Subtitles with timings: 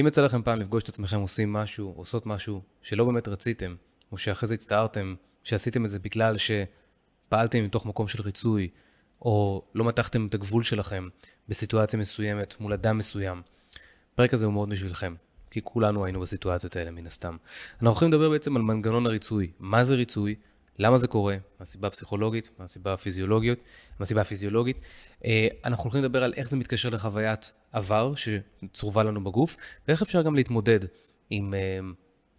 [0.00, 3.74] אם יצא לכם פעם לפגוש את עצמכם עושים משהו, עושות משהו שלא באמת רציתם,
[4.12, 8.68] או שאחרי זה הצטערתם שעשיתם את זה בגלל שפעלתם מתוך מקום של ריצוי,
[9.22, 11.08] או לא מתחתם את הגבול שלכם
[11.48, 13.42] בסיטואציה מסוימת מול אדם מסוים,
[14.14, 15.14] הפרק הזה הוא מאוד בשבילכם,
[15.50, 17.36] כי כולנו היינו בסיטואציות האלה מן הסתם.
[17.72, 19.50] אנחנו הולכים לדבר בעצם על מנגנון הריצוי.
[19.58, 20.34] מה זה ריצוי?
[20.78, 21.36] למה זה קורה?
[21.60, 23.58] מהסיבה הפסיכולוגית, מהסיבה הפיזיולוגית,
[24.00, 24.76] מהסיבה הפיזיולוגית.
[25.24, 29.56] אה, אנחנו הולכים לדבר על איך זה מתקשר לחוויית עבר שצרובה לנו בגוף,
[29.88, 30.80] ואיך אפשר גם להתמודד
[31.30, 31.78] עם אה,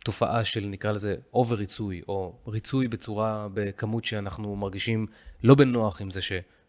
[0.05, 5.07] תופעה של נקרא לזה אובר ריצוי, או ריצוי בצורה, בכמות שאנחנו מרגישים
[5.43, 6.21] לא בנוח עם זה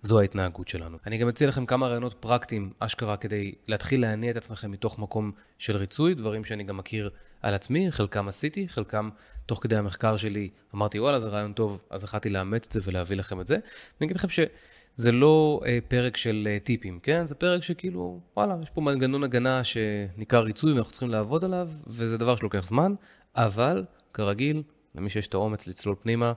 [0.04, 0.98] שזו ההתנהגות שלנו.
[1.06, 5.32] אני גם אציע לכם כמה רעיונות פרקטיים, אשכרה, כדי להתחיל להניע את עצמכם מתוך מקום
[5.58, 7.10] של ריצוי, דברים שאני גם מכיר
[7.42, 9.08] על עצמי, חלקם עשיתי, חלקם
[9.46, 13.16] תוך כדי המחקר שלי אמרתי, וואלה, זה רעיון טוב, אז החלטתי לאמץ את זה ולהביא
[13.16, 13.54] לכם את זה.
[13.54, 17.26] אני אגיד לכם שזה לא אה, פרק של אה, טיפים, כן?
[17.26, 22.18] זה פרק שכאילו, וואלה, יש פה מנגנון הגנה שנקרא ריצוי ואנחנו צריכים לעבוד עליו, וזה
[22.18, 22.94] דבר שלוקח זמן,
[23.36, 24.62] אבל כרגיל,
[24.94, 26.32] למי שיש את האומץ לצלול פנימה,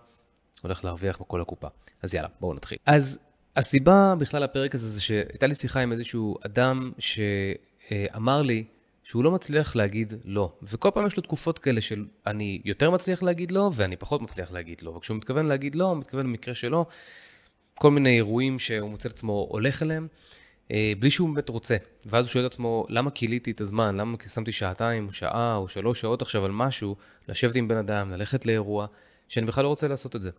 [0.61, 1.67] הולך להרוויח בכל הקופה.
[2.01, 2.77] אז יאללה, בואו נתחיל.
[2.85, 3.26] אז
[3.57, 8.63] הסיבה בכלל לפרק הזה זה שהייתה לי שיחה עם איזשהו אדם שאמר לי,
[9.03, 10.51] שהוא לא מצליח להגיד לא.
[10.63, 14.51] וכל פעם יש לו תקופות כאלה של אני יותר מצליח להגיד לא, ואני פחות מצליח
[14.51, 14.89] להגיד לא.
[14.89, 16.85] וכשהוא מתכוון להגיד לא, הוא מתכוון במקרה שלו,
[17.75, 20.07] כל מיני אירועים שהוא מוצא את עצמו הולך אליהם,
[20.71, 21.77] אה, בלי שהוא באמת רוצה.
[22.05, 23.97] ואז הוא שואל את עצמו, למה כיליתי את הזמן?
[23.97, 26.95] למה שמתי שעתיים, או שעה, או שלוש שעות עכשיו על משהו,
[27.27, 28.87] לשבת עם בן אדם, ללכת לאירוע,
[29.27, 30.29] שאני בכלל לא רוצה לעשות את זה.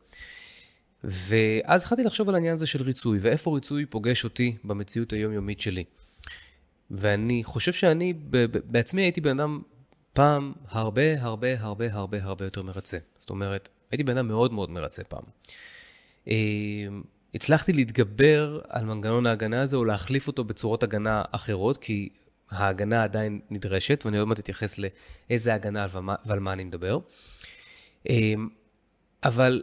[1.05, 5.85] ואז התחלתי לחשוב על העניין הזה של ריצוי, ואיפה ריצוי פוגש אותי במציאות היומיומית שלי.
[6.91, 8.13] ואני חושב שאני
[8.65, 9.63] בעצמי הייתי בן אדם
[10.13, 12.99] פעם הרבה, הרבה, הרבה, הרבה, הרבה יותר מרצה.
[13.21, 15.23] זאת אומרת, הייתי בן אדם מאוד מאוד מרצה פעם.
[16.29, 16.35] אה,
[17.35, 22.09] הצלחתי להתגבר על מנגנון ההגנה הזה, או להחליף אותו בצורות הגנה אחרות, כי
[22.51, 24.81] ההגנה עדיין נדרשת, ואני עוד מעט אתייחס
[25.31, 25.87] לאיזה הגנה
[26.27, 26.99] ועל מה אני מדבר.
[28.09, 28.35] אה,
[29.25, 29.63] אבל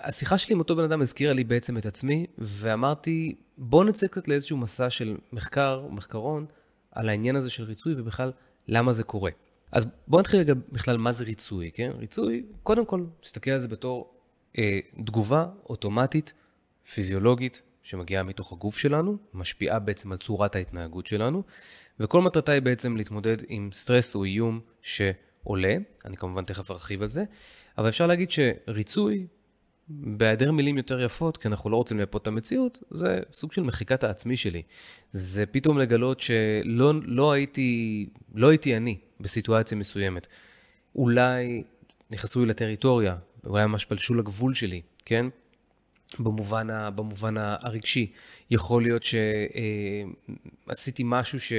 [0.00, 4.28] השיחה שלי עם אותו בן אדם הזכירה לי בעצם את עצמי, ואמרתי, בוא נצא קצת
[4.28, 6.46] לאיזשהו מסע של מחקר, מחקרון,
[6.90, 8.32] על העניין הזה של ריצוי ובכלל
[8.68, 9.30] למה זה קורה.
[9.72, 11.90] אז בואו נתחיל רגע בכלל מה זה ריצוי, כן?
[11.98, 14.14] ריצוי, קודם כל, תסתכל על זה בתור
[14.58, 16.34] אה, תגובה אוטומטית,
[16.94, 21.42] פיזיולוגית, שמגיעה מתוך הגוף שלנו, משפיעה בעצם על צורת ההתנהגות שלנו,
[22.00, 27.08] וכל מטרתה היא בעצם להתמודד עם סטרס או איום שעולה, אני כמובן תכף ארחיב על
[27.08, 27.24] זה,
[27.78, 29.26] אבל אפשר להגיד שריצוי
[29.88, 34.04] בהיעדר מילים יותר יפות, כי אנחנו לא רוצים לייפות את המציאות, זה סוג של מחיקת
[34.04, 34.62] העצמי שלי.
[35.10, 40.26] זה פתאום לגלות שלא לא הייתי, לא הייתי אני בסיטואציה מסוימת.
[40.96, 41.62] אולי
[42.10, 45.26] נכנסו לי לטריטוריה, אולי ממש פלשו לגבול שלי, כן?
[46.18, 48.12] במובן, ה, במובן הרגשי.
[48.50, 49.02] יכול להיות
[50.66, 51.52] שעשיתי אה, משהו ש...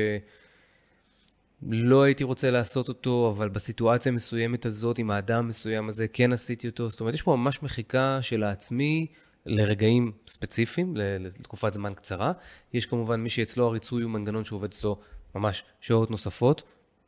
[1.62, 6.68] לא הייתי רוצה לעשות אותו, אבל בסיטואציה המסוימת הזאת, עם האדם המסוים הזה, כן עשיתי
[6.68, 6.90] אותו.
[6.90, 9.08] זאת אומרת, יש פה ממש מחיקה של העצמי
[9.46, 12.32] לרגעים ספציפיים, לתקופת זמן קצרה.
[12.74, 15.00] יש כמובן מי שאצלו הריצוי הוא מנגנון שעובד אצלו
[15.36, 16.64] ממש שעות נוספות.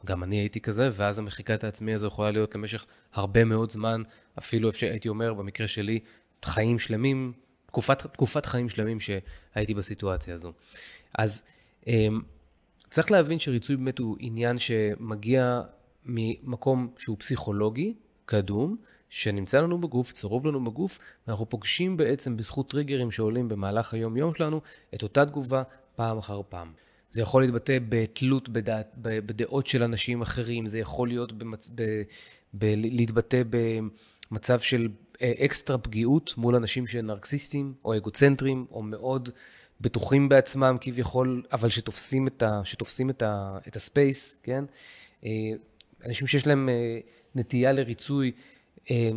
[0.06, 4.02] גם אני הייתי כזה, ואז המחיקת העצמי הזו יכולה להיות למשך הרבה מאוד זמן,
[4.38, 6.00] אפילו הייתי אומר, במקרה שלי,
[6.46, 7.34] חיים שלמים,
[7.66, 10.54] תקופת, תקופת חיים שלמים שהייתי בסיטואציה הזו.
[11.18, 11.44] אז
[11.88, 12.22] אמ,
[12.90, 15.62] צריך להבין שריצוי באמת הוא עניין שמגיע
[16.06, 17.94] ממקום שהוא פסיכולוגי,
[18.26, 18.78] קדום,
[19.10, 24.62] שנמצא לנו בגוף, צרוב לנו בגוף, ואנחנו פוגשים בעצם בזכות טריגרים שעולים במהלך היום-יום שלנו,
[24.96, 25.64] את אותה תגובה
[25.96, 26.72] פעם אחר פעם.
[27.10, 31.70] זה יכול להתבטא בתלות בדעת, בדעות של אנשים אחרים, זה יכול להיות במצ...
[31.76, 32.02] ב...
[32.54, 32.74] ב...
[32.78, 34.90] להתבטא במצב של
[35.22, 39.30] אה, אקסטרה פגיעות מול אנשים שהם נרקסיסטים או אגוצנטרים, או מאוד
[39.82, 44.66] בטוחים בעצמם כביכול, אבל שתופסים את, ה, שתופסים את, ה, את הספייס, כן?
[45.26, 45.30] אה,
[46.06, 47.00] אנשים שיש להם אה,
[47.36, 48.32] נטייה לריצוי,
[48.92, 49.10] אה,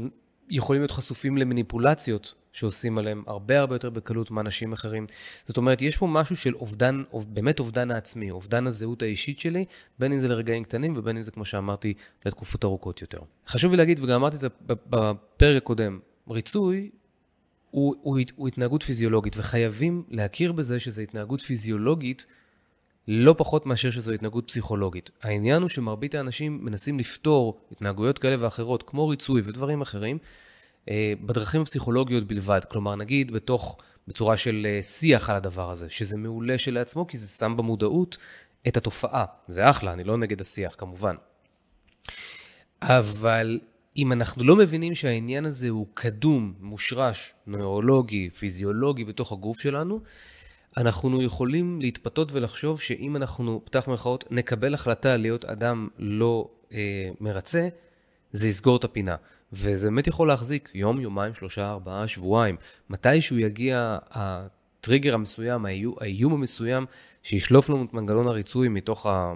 [0.50, 5.06] יכולים להיות חשופים למניפולציות שעושים עליהם הרבה הרבה יותר בקלות מאנשים אחרים.
[5.48, 9.64] זאת אומרת, יש פה משהו של אובדן, באמת אובדן העצמי, אובדן הזהות האישית שלי,
[9.98, 11.94] בין אם זה לרגעים קטנים ובין אם זה, כמו שאמרתי,
[12.26, 13.18] לתקופות ארוכות יותר.
[13.46, 15.98] חשוב לי להגיד, וגם אמרתי את זה בפרק הקודם,
[16.30, 16.90] ריצוי
[17.70, 22.26] הוא, הוא, הוא התנהגות פיזיולוגית, וחייבים להכיר בזה שזו התנהגות פיזיולוגית
[23.08, 25.10] לא פחות מאשר שזו התנהגות פסיכולוגית.
[25.22, 30.18] העניין הוא שמרבית האנשים מנסים לפתור התנהגויות כאלה ואחרות, כמו ריצוי ודברים אחרים,
[30.88, 32.60] אה, בדרכים הפסיכולוגיות בלבד.
[32.64, 33.78] כלומר, נגיד בתוך,
[34.08, 38.16] בצורה של אה, שיח על הדבר הזה, שזה מעולה שלעצמו, כי זה שם במודעות
[38.68, 39.24] את התופעה.
[39.48, 41.14] זה אחלה, אני לא נגד השיח, כמובן.
[42.82, 43.60] אבל
[43.96, 50.00] אם אנחנו לא מבינים שהעניין הזה הוא קדום, מושרש, נוירולוגי, פיזיולוגי בתוך הגוף שלנו,
[50.76, 57.68] אנחנו יכולים להתפתות ולחשוב שאם אנחנו, פתח מירכאות, נקבל החלטה להיות אדם לא אה, מרצה,
[58.32, 59.16] זה יסגור את הפינה.
[59.52, 62.56] וזה באמת יכול להחזיק יום, יומיים, שלושה, ארבעה, שבועיים.
[62.90, 65.66] מתישהו יגיע הטריגר המסוים,
[66.00, 66.86] האיום המסוים,
[67.22, 69.32] שישלוף לנו את מנגנון הריצוי מתוך, ה...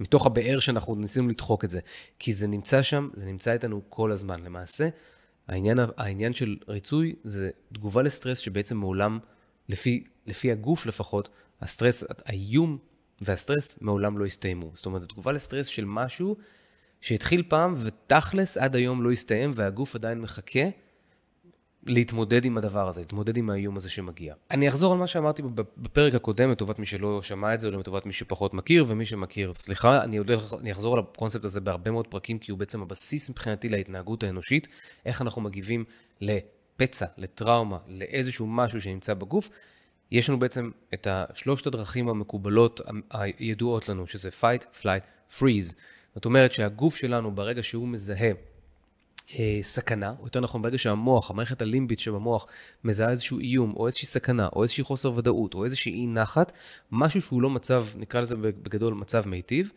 [0.00, 1.80] מתוך הבאר שאנחנו ניסינו לדחוק את זה.
[2.18, 4.42] כי זה נמצא שם, זה נמצא איתנו כל הזמן.
[4.42, 4.88] למעשה,
[5.48, 9.18] העניין, העניין של ריצוי זה תגובה לסטרס שבעצם מעולם,
[9.68, 11.28] לפי, לפי הגוף לפחות,
[11.60, 12.78] הסטרס, האיום
[13.20, 14.70] והסטרס מעולם לא הסתיימו.
[14.74, 16.36] זאת אומרת, זו תגובה לסטרס של משהו
[17.00, 20.68] שהתחיל פעם ותכלס עד היום לא הסתיים והגוף עדיין מחכה
[21.86, 24.34] להתמודד עם הדבר הזה, להתמודד עם האיום הזה שמגיע.
[24.50, 25.42] אני אחזור על מה שאמרתי
[25.78, 29.52] בפרק הקודם, לטובת מי שלא שמע את זה, או לטובת מי שפחות מכיר, ומי שמכיר,
[29.52, 33.30] סליחה, אני, יודע, אני אחזור על הקונספט הזה בהרבה מאוד פרקים, כי הוא בעצם הבסיס
[33.30, 34.68] מבחינתי להתנהגות האנושית,
[35.06, 35.84] איך אנחנו מגיבים
[36.20, 39.48] לפצע, לטראומה, לאיזשהו משהו שנמצא בגוף.
[40.10, 42.80] יש לנו בעצם את שלושת הדרכים המקובלות
[43.10, 45.74] הידועות לנו, שזה fight, flight, freeze.
[46.14, 48.30] זאת אומרת שהגוף שלנו, ברגע שהוא מזהה
[49.34, 52.46] אה, סכנה, או יותר נכון, ברגע שהמוח, המערכת הלימבית שבמוח,
[52.84, 56.52] מזהה איזשהו איום, או איזושהי סכנה, או איזושהי חוסר ודאות, או איזושהי אי נחת,
[56.92, 59.70] משהו שהוא לא מצב, נקרא לזה בגדול מצב מיטיב,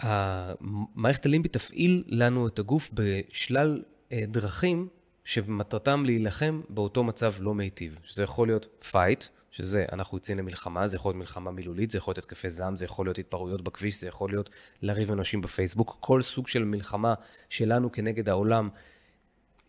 [0.00, 4.88] המערכת הלימבית תפעיל לנו את הגוף בשלל אה, דרכים
[5.24, 10.96] שמטרתם להילחם באותו מצב לא מיטיב, שזה יכול להיות fight, שזה אנחנו יוצאים למלחמה, זה
[10.96, 14.08] יכול להיות מלחמה מילולית, זה יכול להיות התקפי זעם, זה יכול להיות התפרעויות בכביש, זה
[14.08, 14.50] יכול להיות
[14.82, 17.14] לריב אנשים בפייסבוק, כל סוג של מלחמה
[17.48, 18.68] שלנו כנגד העולם,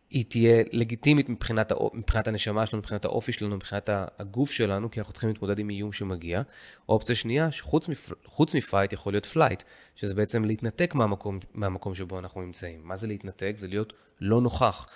[0.10, 1.78] היא תהיה לגיטימית מבחינת, הא...
[1.94, 3.90] מבחינת הנשמה שלנו, מבחינת האופי שלנו, מבחינת
[4.20, 6.42] הגוף שלנו, כי אנחנו צריכים להתמודד עם איום שמגיע.
[6.90, 8.12] אופציה שנייה, שחוץ מפ...
[8.56, 9.64] מ fight יכול להיות flight,
[9.96, 12.82] שזה בעצם להתנתק מהמקום, מהמקום שבו אנחנו נמצאים.
[12.84, 13.54] מה זה להתנתק?
[13.56, 14.88] זה להיות לא נוכח.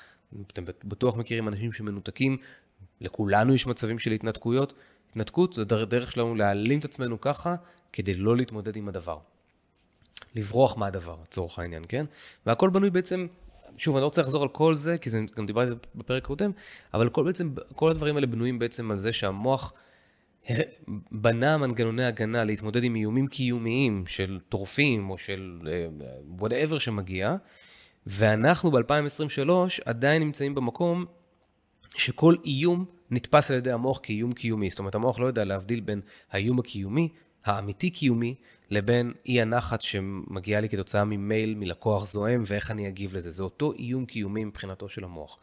[0.47, 2.37] אתם בטוח מכירים אנשים שמנותקים
[3.01, 4.73] לכולנו יש מצבים של התנתקויות.
[5.09, 7.55] התנתקות זו דרך שלנו להעלים את עצמנו ככה,
[7.93, 9.17] כדי לא להתמודד עם הדבר.
[10.35, 12.05] לברוח מהדבר, לצורך העניין, כן?
[12.45, 13.27] והכל בנוי בעצם,
[13.77, 16.51] שוב, אני לא רוצה לחזור על כל זה, כי זה גם דיברתי בפרק הקודם,
[16.93, 19.73] אבל כל, בעצם, כל הדברים האלה בנויים בעצם על זה שהמוח
[21.11, 25.59] בנה מנגנוני הגנה להתמודד עם איומים קיומיים של טורפים או של
[26.27, 27.35] whatever uh, שמגיע,
[28.07, 29.49] ואנחנו ב-2023
[29.85, 31.05] עדיין נמצאים במקום
[31.95, 34.69] שכל איום נתפס על ידי המוח כאיום קיומי.
[34.69, 36.01] זאת אומרת, המוח לא יודע להבדיל בין
[36.31, 37.09] האיום הקיומי,
[37.45, 38.35] האמיתי קיומי,
[38.69, 43.31] לבין אי הנחת שמגיעה לי כתוצאה ממייל מלקוח זועם ואיך אני אגיב לזה.
[43.31, 45.39] זה אותו איום קיומי מבחינתו של המוח.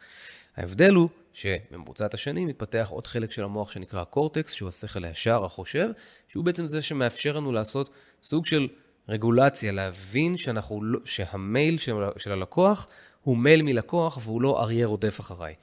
[0.56, 5.89] ההבדל הוא שבמרוצת השנים מתפתח עוד חלק של המוח שנקרא הקורטקס, שהוא השכל הישר, החושב,
[6.29, 7.91] שהוא בעצם זה שמאפשר לנו לעשות
[8.23, 8.69] סוג של
[9.09, 11.79] רגולציה, להבין שאנחנו, לא, שהמייל
[12.17, 12.87] של הלקוח
[13.23, 15.55] הוא מייל מלקוח והוא לא אריה רודף אחריי.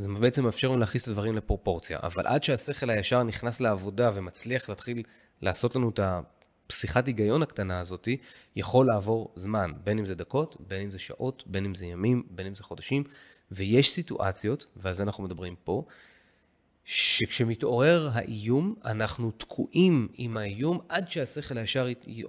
[0.00, 1.98] זה בעצם מאפשר לנו להכניס את הדברים לפרופורציה.
[2.02, 5.02] אבל עד שהשכל הישר נכנס לעבודה ומצליח להתחיל
[5.42, 8.08] לעשות לנו את הפסיכת היגיון הקטנה הזאת,
[8.56, 12.22] יכול לעבור זמן, בין אם זה דקות, בין אם זה שעות, בין אם זה ימים,
[12.30, 13.04] בין אם זה חודשים,
[13.50, 15.84] ויש סיטואציות, ועל זה אנחנו מדברים פה,
[16.84, 21.86] שכשמתעורר האיום, אנחנו תקועים עם האיום עד שהשכל הישר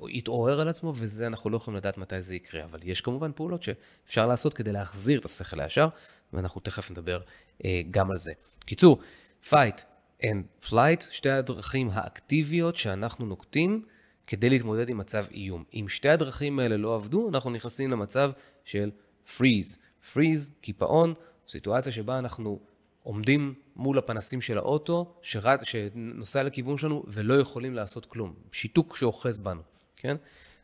[0.09, 2.63] יתעורר על עצמו, וזה אנחנו לא יכולים לדעת מתי זה יקרה.
[2.63, 5.87] אבל יש כמובן פעולות שאפשר לעשות כדי להחזיר את השכל הישר,
[6.33, 7.21] ואנחנו תכף נדבר
[7.65, 8.31] אה, גם על זה.
[8.65, 8.99] קיצור,
[9.43, 9.81] fight
[10.21, 13.85] and flight, שתי הדרכים האקטיביות שאנחנו נוקטים
[14.27, 15.63] כדי להתמודד עם מצב איום.
[15.73, 18.31] אם שתי הדרכים האלה לא עבדו, אנחנו נכנסים למצב
[18.65, 18.91] של
[19.27, 19.77] freeze.
[20.13, 21.13] freeze, קיפאון,
[21.47, 22.59] סיטואציה שבה אנחנו
[23.03, 28.33] עומדים מול הפנסים של האוטו, שרד, שנוסע לכיוון שלנו, ולא יכולים לעשות כלום.
[28.51, 29.61] שיתוק שאוחז בנו,
[29.95, 30.15] כן?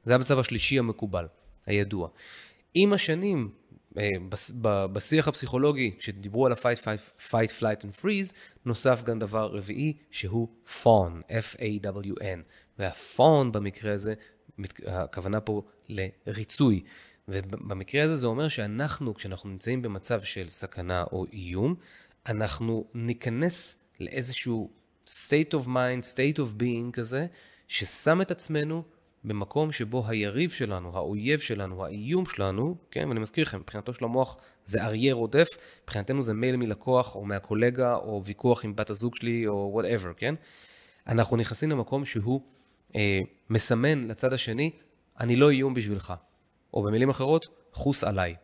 [0.03, 1.27] זה המצב השלישי המקובל,
[1.65, 2.09] הידוע.
[2.73, 3.51] עם השנים,
[4.93, 8.33] בשיח הפסיכולוגי, כשדיברו על ה-fight, fight, fight, flight and freeze,
[8.65, 10.47] נוסף גם דבר רביעי, שהוא
[10.83, 12.39] fawn, F-A-W-N.
[12.79, 14.13] וה-fawn במקרה הזה,
[14.85, 16.83] הכוונה פה לריצוי.
[17.27, 21.75] ובמקרה הזה זה אומר שאנחנו, כשאנחנו נמצאים במצב של סכנה או איום,
[22.25, 24.71] אנחנו ניכנס לאיזשהו
[25.05, 27.27] state of mind, state of being כזה,
[27.67, 28.83] ששם את עצמנו
[29.27, 34.37] במקום שבו היריב שלנו, האויב שלנו, האיום שלנו, כן, ואני מזכיר לכם, מבחינתו של המוח
[34.65, 35.47] זה אריה רודף,
[35.83, 40.35] מבחינתנו זה מייל מלקוח או מהקולגה או ויכוח עם בת הזוג שלי או whatever, כן?
[41.07, 42.41] אנחנו נכנסים למקום שהוא
[42.95, 44.71] אה, מסמן לצד השני,
[45.19, 46.13] אני לא איום בשבילך.
[46.73, 48.35] או במילים אחרות, חוס עליי.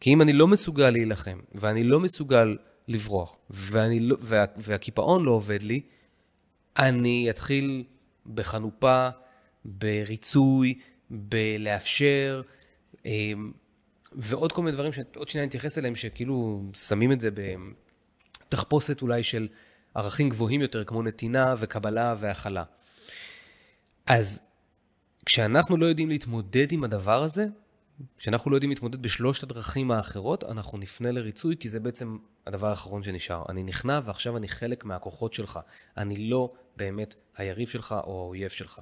[0.00, 2.56] כי אם אני לא מסוגל להילחם, ואני לא מסוגל
[2.88, 5.80] לברוח, ואני לא, וה, והקיפאון לא עובד לי,
[6.78, 7.84] אני אתחיל
[8.34, 9.08] בחנופה,
[9.64, 10.78] בריצוי,
[11.10, 12.42] בלאפשר,
[13.04, 13.52] אמ,
[14.12, 17.28] ועוד כל מיני דברים שעוד שניה נתייחס אליהם, שכאילו שמים את זה
[18.48, 19.48] בתחפושת אולי של
[19.94, 22.64] ערכים גבוהים יותר כמו נתינה וקבלה והכלה.
[24.06, 24.50] אז
[25.26, 27.44] כשאנחנו לא יודעים להתמודד עם הדבר הזה,
[28.18, 33.02] כשאנחנו לא יודעים להתמודד בשלושת הדרכים האחרות, אנחנו נפנה לריצוי, כי זה בעצם הדבר האחרון
[33.02, 33.44] שנשאר.
[33.48, 35.60] אני נכנע ועכשיו אני חלק מהכוחות שלך.
[35.96, 38.80] אני לא באמת היריב שלך או האויב שלך.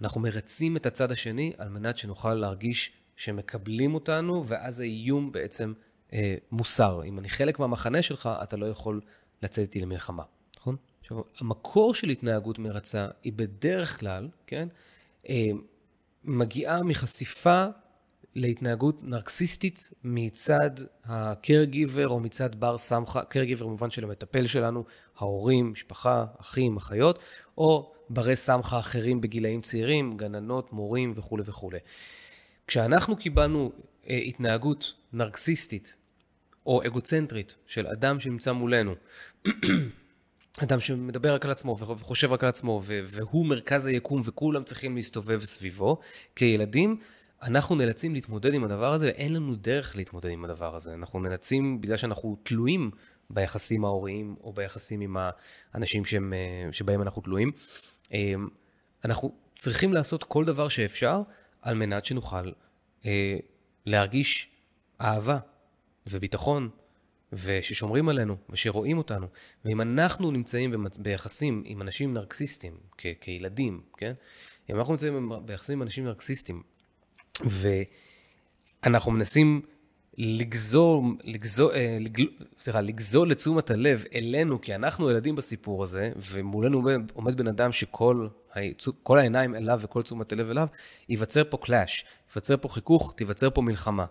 [0.00, 5.72] אנחנו מרצים את הצד השני על מנת שנוכל להרגיש שמקבלים אותנו, ואז האיום בעצם
[6.12, 7.02] אה, מוסר.
[7.04, 9.00] אם אני חלק מהמחנה שלך, אתה לא יכול
[9.42, 10.22] לצאת איתי למלחמה,
[10.58, 10.76] נכון?
[11.00, 14.68] עכשיו, המקור של התנהגות מרצה היא בדרך כלל, כן,
[15.28, 15.50] אה,
[16.24, 17.66] מגיעה מחשיפה
[18.38, 20.70] להתנהגות נרקסיסטית מצד
[21.04, 24.84] ה-caregiver או מצד בר סמכה, caregiver במובן של המטפל שלנו,
[25.18, 27.18] ההורים, משפחה, אחים, אחיות,
[27.58, 31.78] או ברי סמכה אחרים בגילאים צעירים, גננות, מורים וכולי וכולי.
[32.66, 33.72] כשאנחנו קיבלנו
[34.08, 35.94] אה, התנהגות נרקסיסטית
[36.66, 38.94] או אגוצנטרית של אדם שנמצא מולנו,
[40.64, 45.40] אדם שמדבר רק על עצמו וחושב רק על עצמו והוא מרכז היקום וכולם צריכים להסתובב
[45.44, 45.98] סביבו,
[46.36, 47.00] כילדים
[47.42, 50.94] אנחנו נאלצים להתמודד עם הדבר הזה ואין לנו דרך להתמודד עם הדבר הזה.
[50.94, 52.90] אנחנו נאלצים, בגלל שאנחנו תלויים
[53.30, 55.16] ביחסים ההוריים או ביחסים עם
[55.74, 57.52] האנשים שהם, אה, שבהם אנחנו תלויים,
[58.12, 58.34] אה,
[59.04, 61.22] אנחנו צריכים לעשות כל דבר שאפשר
[61.62, 62.50] על מנת שנוכל
[63.06, 63.36] אה,
[63.86, 64.50] להרגיש
[65.00, 65.38] אהבה
[66.06, 66.70] וביטחון
[67.32, 69.26] וששומרים עלינו ושרואים אותנו.
[69.64, 74.12] ואם אנחנו נמצאים ביחסים עם אנשים נרקסיסטים, כ- כילדים, כן?
[74.70, 76.62] אם אנחנו נמצאים ביחסים עם אנשים נרקסיסטים,
[77.40, 79.62] ואנחנו מנסים
[80.18, 82.26] לגזור, לגזור, אה, לגל,
[82.58, 86.82] סליחה, לגזול לתשומת הלב אלינו, כי אנחנו ילדים בסיפור הזה, ומולנו
[87.14, 88.28] עומד בן אדם שכל
[89.02, 90.66] כל העיניים אליו וכל תשומת הלב אליו,
[91.08, 94.04] ייווצר פה קלאש, ייווצר פה חיכוך, תיווצר פה מלחמה.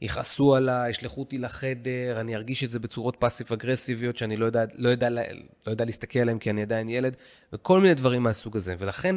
[0.00, 4.64] יכעסו עליי, ישלחו אותי לחדר, אני ארגיש את זה בצורות פאסיב אגרסיביות שאני לא יודע,
[4.74, 7.16] לא, יודע, לא יודע להסתכל עליהן כי אני עדיין ילד,
[7.52, 8.74] וכל מיני דברים מהסוג הזה.
[8.78, 9.16] ולכן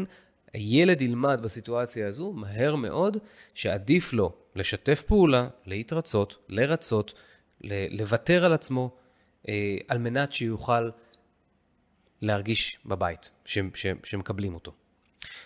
[0.53, 3.17] הילד ילמד בסיטואציה הזו מהר מאוד
[3.53, 7.13] שעדיף לו לשתף פעולה, להתרצות, לרצות,
[7.91, 8.95] לוותר על עצמו,
[9.49, 10.89] אה, על מנת שיוכל
[12.21, 14.71] להרגיש בבית, ש, ש, שמקבלים אותו.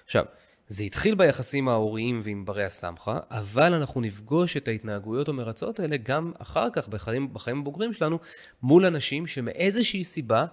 [0.06, 0.26] עכשיו,
[0.68, 6.32] זה התחיל ביחסים ההוריים ועם ברי הסמכה, אבל אנחנו נפגוש את ההתנהגויות המרצות האלה גם
[6.40, 8.20] אחר כך בחיים, בחיים הבוגרים שלנו
[8.62, 10.46] מול אנשים שמאיזושהי סיבה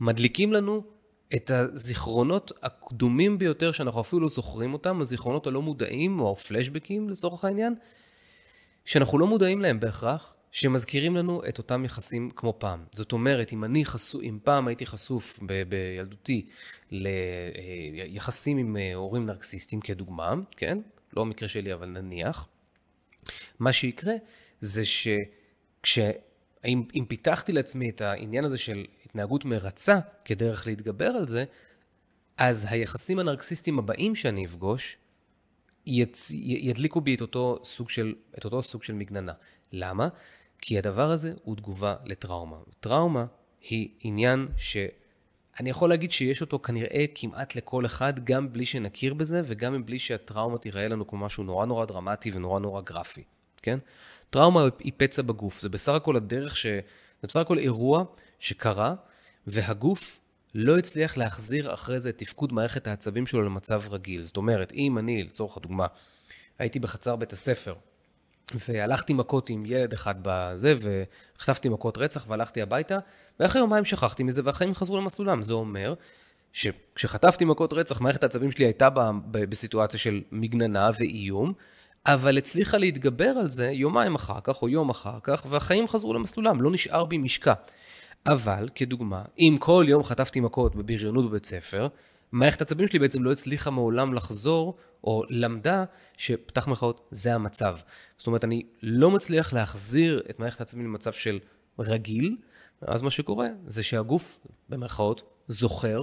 [0.00, 0.82] מדליקים לנו
[1.34, 7.44] את הזיכרונות הקדומים ביותר שאנחנו אפילו לא זוכרים אותם, הזיכרונות הלא מודעים או הפלשבקים לצורך
[7.44, 7.74] העניין,
[8.84, 12.84] שאנחנו לא מודעים להם בהכרח, שמזכירים לנו את אותם יחסים כמו פעם.
[12.92, 16.46] זאת אומרת, אם אני חשוף, אם פעם הייתי חשוף ב- בילדותי
[16.90, 20.78] ליחסים עם אה, הורים נרקסיסטים כדוגמה, כן?
[21.16, 22.48] לא המקרה שלי, אבל נניח,
[23.58, 24.14] מה שיקרה
[24.60, 25.98] זה שכש...
[26.64, 31.44] אם, אם פיתחתי לעצמי את העניין הזה של התנהגות מרצה כדרך להתגבר על זה,
[32.36, 34.96] אז היחסים הנרקסיסטיים הבאים שאני אפגוש,
[35.86, 36.30] יצ...
[36.44, 39.32] ידליקו בי את אותו, סוג של, את אותו סוג של מגננה.
[39.72, 40.08] למה?
[40.58, 42.56] כי הדבר הזה הוא תגובה לטראומה.
[42.80, 43.26] טראומה
[43.60, 49.42] היא עניין שאני יכול להגיד שיש אותו כנראה כמעט לכל אחד, גם בלי שנכיר בזה
[49.44, 53.22] וגם בלי שהטראומה תיראה לנו כמו משהו נורא נורא דרמטי ונורא נורא גרפי,
[53.56, 53.78] כן?
[54.30, 56.66] טראומה היא פצע בגוף, זה בסך הכל הדרך ש...
[57.22, 58.04] זה בסך הכל אירוע
[58.38, 58.94] שקרה,
[59.46, 60.20] והגוף
[60.54, 64.22] לא הצליח להחזיר אחרי זה את תפקוד מערכת העצבים שלו למצב רגיל.
[64.22, 65.86] זאת אומרת, אם אני, לצורך הדוגמה,
[66.58, 67.74] הייתי בחצר בית הספר,
[68.68, 70.74] והלכתי מכות עם ילד אחד בזה,
[71.36, 72.98] וחטפתי מכות רצח והלכתי הביתה,
[73.40, 75.42] ואחרי יומיים שכחתי מזה והחיים חזרו למסלולם.
[75.42, 75.94] זה אומר
[76.52, 78.88] שכשחטפתי מכות רצח, מערכת העצבים שלי הייתה
[79.30, 81.52] בסיטואציה של מגננה ואיום,
[82.06, 86.62] אבל הצליחה להתגבר על זה יומיים אחר כך או יום אחר כך, והחיים חזרו למסלולם,
[86.62, 87.52] לא נשאר בי משקע.
[88.26, 91.88] אבל, כדוגמה, אם כל יום חטפתי מכות בבריונות בבית ספר,
[92.32, 95.84] מערכת העצבים שלי בעצם לא הצליחה מעולם לחזור, או למדה
[96.16, 97.76] שפתח מירכאות, זה המצב.
[98.18, 101.38] זאת אומרת, אני לא מצליח להחזיר את מערכת העצבים למצב של
[101.78, 102.36] רגיל,
[102.80, 106.02] אז מה שקורה זה שהגוף, במרכאות, זוכר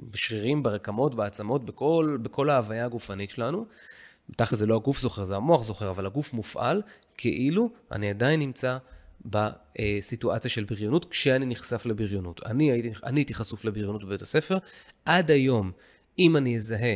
[0.00, 3.66] בשרירים, ברקמות, בעצמות, בכל, בכל ההוויה הגופנית שלנו.
[4.36, 6.82] תכל'ס זה לא הגוף זוכר, זה המוח זוכר, אבל הגוף מופעל
[7.16, 8.78] כאילו אני עדיין נמצא
[9.24, 12.40] בסיטואציה של בריונות, כשאני נחשף לבריונות.
[12.46, 14.58] אני הייתי, אני הייתי חשוף לבריונות בבית הספר.
[15.04, 15.72] עד היום,
[16.18, 16.94] אם אני אזהה,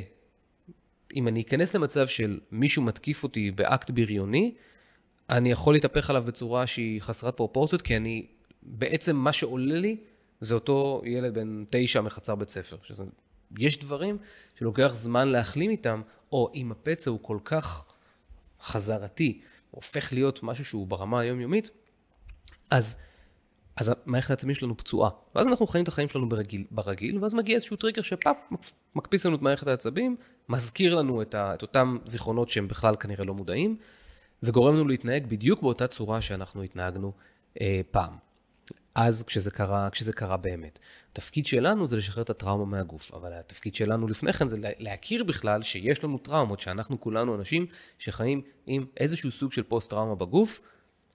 [1.16, 4.54] אם אני אכנס למצב של מישהו מתקיף אותי באקט בריוני,
[5.30, 8.26] אני יכול להתהפך עליו בצורה שהיא חסרת פרופורציות, כי אני,
[8.62, 9.96] בעצם מה שעולה לי
[10.40, 12.76] זה אותו ילד בן תשע מחצר בית ספר.
[12.82, 13.04] שזה,
[13.58, 14.18] יש דברים
[14.58, 17.84] שלוקח זמן להחלים איתם, או אם הפצע הוא כל כך
[18.62, 21.70] חזרתי, הופך להיות משהו שהוא ברמה היומיומית,
[22.70, 22.96] אז
[23.76, 25.10] אז המערכת העצבים שלנו פצועה.
[25.34, 28.36] ואז אנחנו חיים את החיים שלנו ברגיל, ברגיל ואז מגיע איזשהו טריגר שפאפ,
[28.94, 30.16] מקפיץ לנו את מערכת העצבים,
[30.48, 33.76] מזכיר לנו את, ה, את אותם זיכרונות שהם בכלל כנראה לא מודעים,
[34.42, 37.12] וגורם לנו להתנהג בדיוק באותה צורה שאנחנו התנהגנו
[37.60, 38.29] אה, פעם.
[38.94, 40.78] אז כשזה קרה, כשזה קרה באמת.
[41.12, 45.62] התפקיד שלנו זה לשחרר את הטראומה מהגוף, אבל התפקיד שלנו לפני כן זה להכיר בכלל
[45.62, 47.66] שיש לנו טראומות, שאנחנו כולנו אנשים
[47.98, 50.60] שחיים עם איזשהו סוג של פוסט-טראומה בגוף,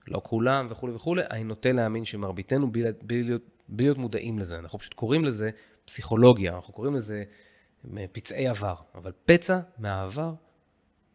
[0.08, 4.58] לא כולם וכולי וכולי, אני נוטה להאמין שמרביתנו בלי, בלי, להיות, בלי להיות מודעים לזה,
[4.58, 5.50] אנחנו פשוט קוראים לזה
[5.84, 7.24] פסיכולוגיה, אנחנו קוראים לזה
[8.12, 10.34] פצעי עבר, אבל פצע מהעבר,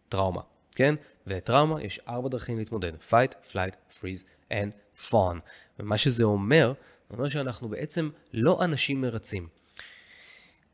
[0.09, 0.41] טראומה,
[0.75, 0.95] כן?
[1.27, 5.39] ולטראומה יש ארבע דרכים להתמודד, fight, flight, freeze and fawn.
[5.81, 6.73] ומה שזה אומר,
[7.09, 9.47] זה אומר שאנחנו בעצם לא אנשים מרצים.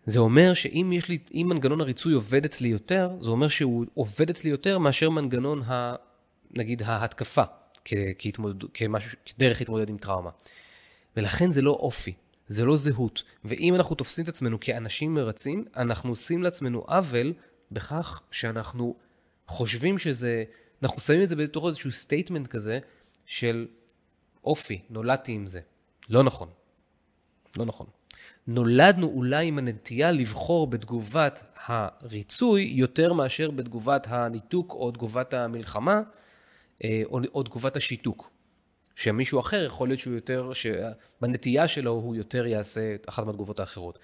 [0.06, 4.30] זה אומר שאם יש לי, אם מנגנון הריצוי עובד אצלי יותר, זה אומר שהוא עובד
[4.30, 5.96] אצלי יותר מאשר מנגנון, ה,
[6.52, 7.44] נגיד, ההתקפה,
[8.20, 10.30] כהתמודד, כמשהו, כדרך להתמודד עם טראומה.
[11.18, 12.14] ולכן זה לא אופי,
[12.48, 13.24] זה לא זהות.
[13.46, 17.34] ואם אנחנו תופסים את עצמנו כאנשים מרצים, אנחנו עושים לעצמנו עוול
[17.72, 18.96] בכך שאנחנו
[19.48, 20.44] חושבים שזה,
[20.84, 22.80] אנחנו שמים את זה בתוך איזשהו statement כזה
[23.26, 23.68] של
[24.48, 25.60] אופי, נולדתי עם זה.
[26.10, 26.50] לא נכון.
[27.58, 27.88] לא נכון.
[28.48, 36.02] נולדנו אולי עם הנטייה לבחור בתגובת הריצוי יותר מאשר בתגובת הניתוק או תגובת המלחמה
[36.84, 38.32] אה, או, או תגובת השיתוק.
[38.96, 44.00] שמישהו אחר יכול להיות שהוא יותר, שבנטייה שלו הוא יותר יעשה אחת מהתגובות האחרות.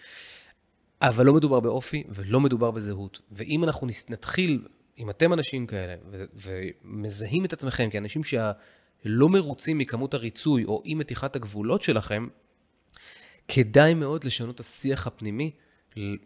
[1.02, 3.20] אבל לא מדובר באופי ולא מדובר בזהות.
[3.32, 8.24] ואם אנחנו נתחיל, אם אתם אנשים כאלה, ו- ומזהים את עצמכם כאנשים
[9.04, 12.28] שלא מרוצים מכמות הריצוי או אי מתיחת הגבולות שלכם,
[13.48, 15.52] כדאי מאוד לשנות את השיח הפנימי,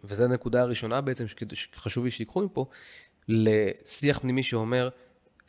[0.03, 2.65] וזו הנקודה הראשונה בעצם שחשוב לי שתיקחו מפה,
[3.27, 4.89] לשיח פנימי שאומר,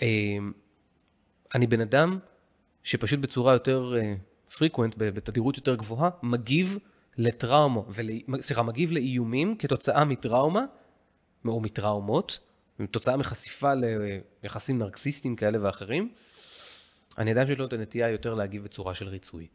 [0.02, 0.52] אמ,
[1.54, 2.18] אני בן אדם
[2.82, 3.94] שפשוט בצורה יותר
[4.58, 6.78] frequent, uh, בתדירות יותר גבוהה, מגיב
[7.16, 7.80] לטראומה,
[8.40, 10.64] סליחה, מגיב לאיומים כתוצאה מטראומה,
[11.46, 12.38] או מטראומות,
[12.90, 13.72] תוצאה מחשיפה
[14.42, 16.12] ליחסים נרקסיסטיים כאלה ואחרים,
[17.18, 19.46] אני אדם שיש לו את הנטייה יותר להגיב בצורה של ריצוי.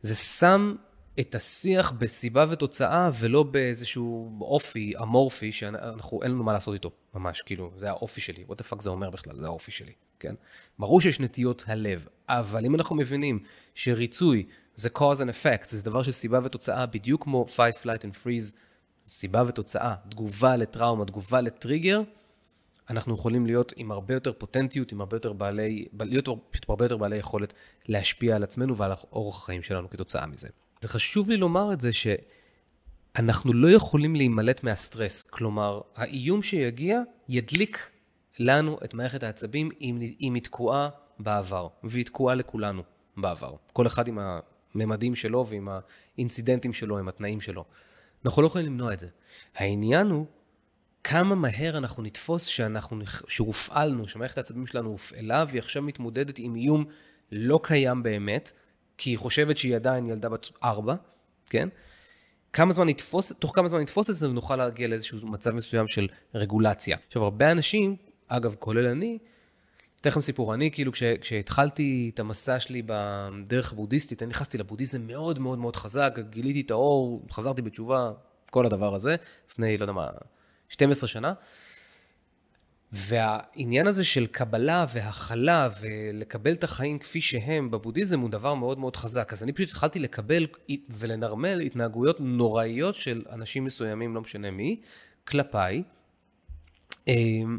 [0.00, 0.74] זה שם
[1.20, 7.42] את השיח בסיבה ותוצאה ולא באיזשהו אופי אמורפי שאנחנו אין לנו מה לעשות איתו ממש
[7.42, 8.44] כאילו זה האופי שלי.
[8.48, 9.36] What the fuck זה אומר בכלל?
[9.38, 10.34] זה האופי שלי כן?
[10.78, 13.38] ברור שיש נטיות הלב אבל אם אנחנו מבינים
[13.74, 18.14] שריצוי זה cause and effect זה דבר של סיבה ותוצאה בדיוק כמו fight flight and
[18.24, 18.56] freeze
[19.08, 22.02] סיבה ותוצאה תגובה לטראומה תגובה לטריגר
[22.92, 26.96] אנחנו יכולים להיות עם הרבה יותר פוטנטיות, עם הרבה יותר בעלי, להיות פשוט הרבה יותר
[26.96, 27.54] בעלי יכולת
[27.88, 30.48] להשפיע על עצמנו ועל אורח החיים שלנו כתוצאה מזה.
[30.82, 35.26] וחשוב לי לומר את זה שאנחנו לא יכולים להימלט מהסטרס.
[35.26, 37.90] כלומר, האיום שיגיע ידליק
[38.38, 42.82] לנו את מערכת העצבים אם, אם היא תקועה בעבר, והיא תקועה לכולנו
[43.16, 43.54] בעבר.
[43.72, 44.18] כל אחד עם
[44.74, 45.68] הממדים שלו ועם
[46.16, 47.64] האינצידנטים שלו, עם התנאים שלו.
[48.24, 49.08] אנחנו לא יכולים למנוע את זה.
[49.54, 50.26] העניין הוא
[51.04, 56.84] כמה מהר אנחנו נתפוס שאנחנו, שהופעלנו, שמערכת העצבים שלנו הופעלה והיא עכשיו מתמודדת עם איום
[57.32, 58.52] לא קיים באמת,
[58.98, 60.94] כי היא חושבת שהיא עדיין ילדה בת ארבע,
[61.50, 61.68] כן?
[62.52, 66.08] כמה זמן נתפוס, תוך כמה זמן נתפוס את זה ונוכל להגיע לאיזשהו מצב מסוים של
[66.34, 66.96] רגולציה.
[67.06, 67.96] עכשיו, הרבה אנשים,
[68.28, 69.18] אגב, כולל אני,
[70.00, 75.06] אתן לכם סיפור, אני כאילו כש, כשהתחלתי את המסע שלי בדרך הבודהיסטית, אני נכנסתי לבודהיזם
[75.06, 78.12] מאוד מאוד מאוד חזק, גיליתי את האור, חזרתי בתשובה,
[78.50, 79.16] כל הדבר הזה,
[79.50, 80.08] לפני, לא יודע מה,
[80.72, 81.32] 12 שנה.
[82.92, 88.96] והעניין הזה של קבלה והכלה ולקבל את החיים כפי שהם בבודהיזם הוא דבר מאוד מאוד
[88.96, 89.32] חזק.
[89.32, 90.46] אז אני פשוט התחלתי לקבל
[90.90, 94.80] ולנרמל התנהגויות נוראיות של אנשים מסוימים, לא משנה מי,
[95.24, 95.82] כלפיי,
[97.08, 97.58] אמ,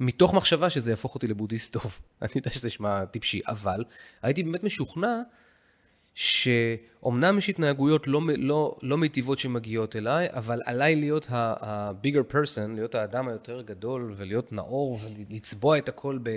[0.00, 2.00] מתוך מחשבה שזה יהפוך אותי לבודהיסט טוב.
[2.22, 3.84] אני יודע שזה נשמע טיפשי, אבל
[4.22, 5.20] הייתי באמת משוכנע
[6.14, 12.94] שאומנם יש התנהגויות לא, לא, לא מיטיבות שמגיעות אליי, אבל עליי להיות ה-bigger person, להיות
[12.94, 16.36] האדם היותר גדול ולהיות נאור ולצבוע את הכל ב...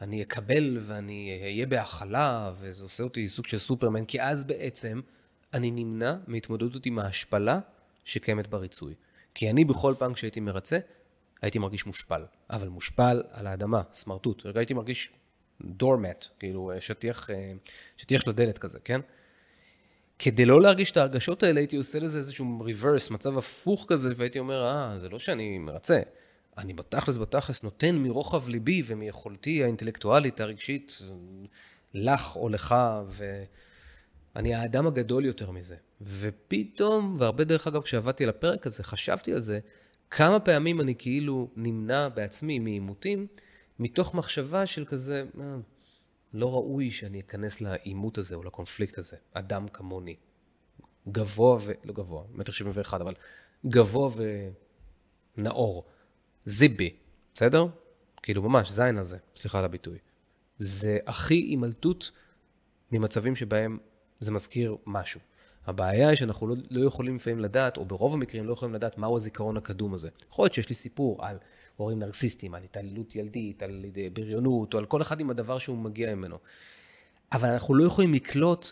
[0.00, 5.00] אני אקבל ואני אהיה בהכלה, וזה עושה אותי סוג של סופרמן, כי אז בעצם
[5.54, 7.60] אני נמנע מהתמודדות עם ההשפלה
[8.04, 8.94] שקיימת בריצוי.
[9.34, 10.78] כי אני בכל פעם כשהייתי מרצה,
[11.42, 12.22] הייתי מרגיש מושפל.
[12.50, 14.46] אבל מושפל על האדמה, סמרטוט.
[14.54, 15.10] הייתי מרגיש
[15.64, 17.52] דורמט, כאילו אה, שטיח, אה,
[17.96, 19.00] שטיח לדלת כזה, כן?
[20.18, 24.38] כדי לא להרגיש את ההרגשות האלה, הייתי עושה לזה איזשהו ריברס, מצב הפוך כזה, והייתי
[24.38, 26.00] אומר, אה, זה לא שאני מרצה.
[26.58, 30.98] אני בתכלס בתכלס נותן מרוחב ליבי ומיכולתי האינטלקטואלית, הרגשית,
[31.94, 32.74] לך או לך,
[33.06, 35.76] ואני האדם הגדול יותר מזה.
[36.00, 39.58] ופתאום, והרבה דרך אגב, כשעבדתי על הפרק הזה, חשבתי על זה,
[40.10, 43.26] כמה פעמים אני כאילו נמנע בעצמי מעימותים,
[43.78, 45.56] מתוך מחשבה של כזה, אה,
[46.34, 49.16] לא ראוי שאני אכנס לעימות הזה או לקונפליקט הזה.
[49.32, 50.16] אדם כמוני.
[51.08, 51.72] גבוה ו...
[51.84, 53.14] לא גבוה, מטר שבעים ואחד, אבל
[53.66, 54.10] גבוה
[55.38, 55.84] ונאור.
[56.44, 56.96] זיבי,
[57.34, 57.66] בסדר?
[58.22, 59.98] כאילו ממש, זין הזה, סליחה על הביטוי.
[60.58, 62.10] זה הכי הימלטות
[62.92, 63.78] ממצבים שבהם
[64.20, 65.20] זה מזכיר משהו.
[65.66, 69.16] הבעיה היא שאנחנו לא, לא יכולים לפעמים לדעת, או ברוב המקרים לא יכולים לדעת מהו
[69.16, 70.08] הזיכרון הקדום הזה.
[70.30, 71.38] יכול להיות שיש לי סיפור על
[71.76, 76.14] הורים נרקסיסטים, על התעללות ילדית, על בריונות, או על כל אחד עם הדבר שהוא מגיע
[76.14, 76.38] ממנו.
[77.32, 78.66] אבל אנחנו לא יכולים לקלוט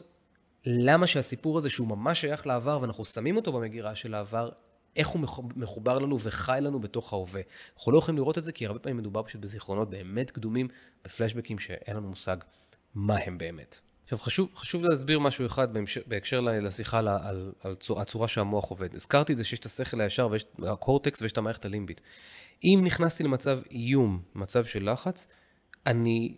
[0.67, 4.51] למה שהסיפור הזה, שהוא ממש שייך לעבר, ואנחנו שמים אותו במגירה של העבר,
[4.97, 5.21] איך הוא
[5.57, 7.41] מחובר לנו וחי לנו בתוך ההווה.
[7.77, 10.69] אנחנו לא יכולים לראות את זה, כי הרבה פעמים מדובר פשוט בזיכרונות באמת קדומים,
[11.05, 12.37] בפלשבקים שאין לנו מושג
[12.95, 13.81] מה הם באמת.
[14.05, 15.69] עכשיו, חשוב, חשוב להסביר משהו אחד
[16.07, 18.95] בהקשר לשיחה על, על, על הצורה שהמוח עובד.
[18.95, 22.01] הזכרתי את זה שיש את השכל הישר ויש את הקורטקס ויש את המערכת הלימבית.
[22.65, 25.29] אם נכנסתי למצב איום, מצב של לחץ,
[25.87, 26.37] אני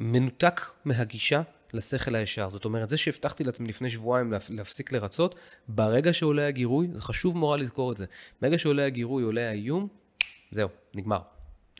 [0.00, 2.50] מנותק מהגישה לשכל הישר.
[2.50, 5.34] זאת אומרת, זה שהבטחתי לעצמי לפני שבועיים להפסיק לרצות,
[5.68, 8.04] ברגע שעולה הגירוי, זה חשוב מורה לזכור את זה,
[8.42, 9.88] ברגע שעולה הגירוי, עולה האיום,
[10.50, 11.20] זהו, נגמר.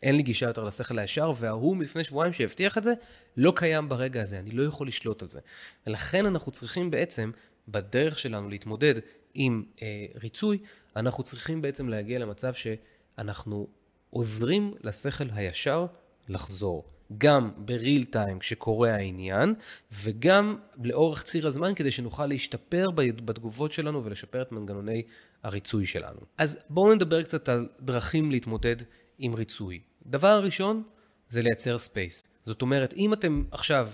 [0.02, 2.92] אין לי גישה יותר לשכל הישר, וההוא מלפני שבועיים שהבטיח את זה,
[3.36, 5.40] לא קיים ברגע הזה, אני לא יכול לשלוט על זה.
[5.86, 7.30] ולכן אנחנו צריכים בעצם,
[7.68, 8.94] בדרך שלנו להתמודד
[9.34, 10.58] עם אה, ריצוי,
[10.96, 13.68] אנחנו צריכים בעצם להגיע למצב שאנחנו
[14.10, 15.86] עוזרים לשכל הישר
[16.28, 16.84] לחזור.
[17.18, 19.54] גם בריל טיים כשקורה העניין,
[19.92, 25.02] וגם לאורך ציר הזמן כדי שנוכל להשתפר בתגובות שלנו ולשפר את מנגנוני
[25.42, 26.20] הריצוי שלנו.
[26.38, 28.76] אז בואו נדבר קצת על דרכים להתמודד
[29.18, 29.80] עם ריצוי.
[30.06, 30.82] דבר הראשון
[31.28, 32.28] זה לייצר space.
[32.46, 33.90] זאת אומרת, אם אתם עכשיו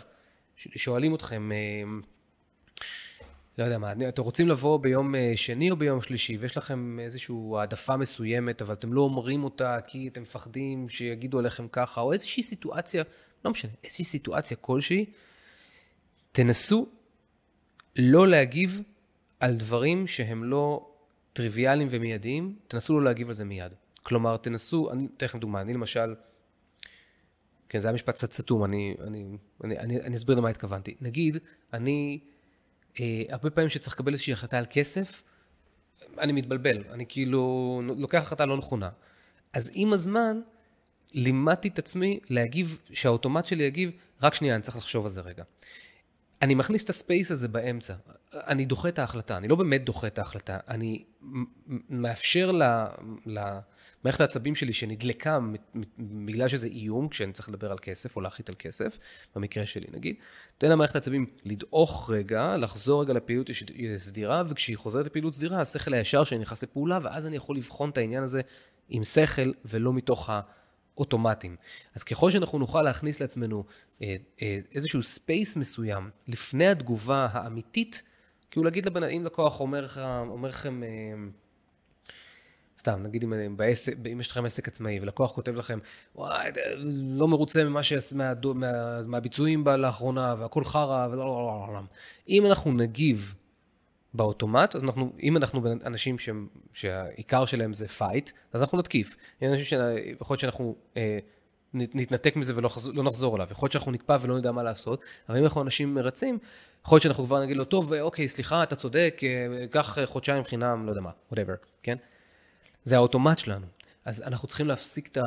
[0.57, 1.83] שואלים אתכם, אה,
[3.59, 7.37] לא יודע מה, אתם רוצים לבוא ביום אה, שני או ביום שלישי, ויש לכם איזושהי
[7.57, 12.42] העדפה מסוימת, אבל אתם לא אומרים אותה כי אתם מפחדים שיגידו עליכם ככה, או איזושהי
[12.42, 13.05] סיטואציה,
[13.44, 15.07] לא משנה, איזושהי סיטואציה כלשהי,
[16.33, 16.88] תנסו
[17.97, 18.83] לא להגיב
[19.40, 20.90] על דברים שהם לא
[21.33, 23.75] טריוויאליים ומיידיים, תנסו לא להגיב על זה מיד.
[24.09, 26.14] כלומר, תנסו, אני אתן לכם דוגמה, אני למשל,
[27.68, 30.94] כן, זה היה משפט קצת סתום, אני, אני, אני, אני, אני אסביר למה התכוונתי.
[31.01, 31.37] נגיד,
[31.73, 32.18] אני,
[33.01, 35.23] אה, הרבה פעמים שצריך לקבל איזושהי החלטה על כסף,
[36.18, 38.90] אני מתבלבל, אני כאילו לוקח החלטה לא נכונה.
[39.53, 40.40] אז עם הזמן,
[41.12, 43.90] לימדתי את עצמי להגיב, שהאוטומט שלי יגיב,
[44.23, 45.44] רק שנייה, אני צריך לחשוב על זה רגע.
[46.42, 47.94] אני מכניס את הספייס הזה באמצע.
[48.33, 51.05] אני דוחה את ההחלטה, אני לא באמת דוחה את ההחלטה, אני
[51.88, 52.62] מאפשר ל...
[53.27, 53.59] ל
[54.05, 55.39] מערכת העצבים שלי שנדלקה
[55.99, 58.99] בגלל שזה איום, כשאני צריך לדבר על כסף או להחליט על כסף,
[59.35, 60.17] במקרה שלי נגיד,
[60.59, 63.51] תן למערכת העצבים לדעוך רגע, לחזור רגע לפעילות
[63.97, 67.99] סדירה, וכשהיא חוזרת לפעילות סדירה, השכל הישר שלי נכנס לפעולה, ואז אני יכול לבחון את
[67.99, 68.41] העניין הזה
[68.89, 70.31] עם שכל ולא מתוך
[70.95, 71.57] האוטומטים.
[71.95, 73.65] אז ככל שאנחנו נוכל להכניס לעצמנו
[74.03, 78.03] אה, אה, איזשהו space מסוים לפני התגובה האמיתית,
[78.51, 79.87] כאילו להגיד לבן, אם לקוח אומר
[80.49, 80.89] לכם, אה,
[82.79, 85.79] סתם, נגיד אם, בעסק, אם יש לכם עסק עצמאי ולקוח כותב לכם,
[86.17, 86.51] וואי,
[87.03, 91.81] לא מרוצה ממה שעש, מה, מה, מהביצועים לאחרונה והכל חרא ולא, לא, לא, לא, לא.
[92.29, 93.35] אם אנחנו נגיב
[94.14, 99.17] באוטומט, אז אנחנו, אם אנחנו אנשים שהם, שהעיקר שלהם זה fight, אז אנחנו נתקיף.
[99.43, 101.19] אם אנשים שיכול להיות שאנחנו אה,
[101.75, 105.38] נתנתק מזה ולא לא נחזור אליו, יכול להיות שאנחנו נקפא ולא נדע מה לעשות, אבל
[105.38, 106.38] אם אנחנו אנשים מרצים,
[106.85, 110.87] יכול להיות שאנחנו כבר נגיד לו, טוב, אוקיי, סליחה, אתה צודק, אה, קח חודשיים חינם,
[110.87, 111.97] לא יודע מה, whatever, כן?
[112.88, 113.66] זה האוטומט שלנו.
[114.05, 115.22] אז אנחנו צריכים להפסיק את ה...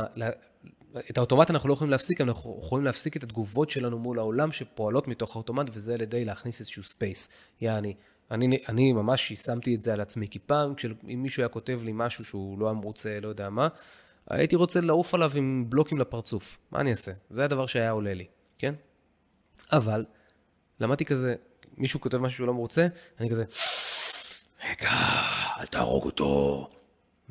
[1.10, 5.08] את האוטומט אנחנו לא יכולים להפסיק, אנחנו יכולים להפסיק את התגובות שלנו מול העולם שפועלות
[5.08, 7.30] מתוך האוטומט, וזה על ידי להכניס איזשהו space.
[7.62, 7.96] יעני,
[8.32, 10.74] אני, אני ממש יישמתי את זה על עצמי, כי פעם,
[11.14, 13.68] אם מישהו היה כותב לי משהו שהוא לא היה מרוצה, לא יודע מה,
[14.30, 16.58] הייתי רוצה לעוף עליו עם בלוקים לפרצוף.
[16.72, 17.12] מה אני אעשה?
[17.30, 18.26] זה הדבר שהיה עולה לי,
[18.58, 18.74] כן?
[19.72, 20.06] אבל,
[20.80, 21.36] למדתי כזה,
[21.78, 22.88] מישהו כותב משהו שהוא לא מרוצה,
[23.20, 23.46] אני כזה,
[24.70, 24.90] רגע,
[25.60, 26.70] אל תהרוג אותו.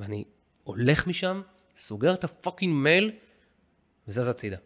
[0.00, 0.24] ואני
[0.64, 1.42] הולך משם,
[1.74, 3.12] סוגר את הפאקינג מייל,
[4.08, 4.56] וזז הצידה.